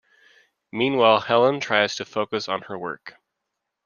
[0.71, 3.17] Meanwhile, Helen tries to focus on her work.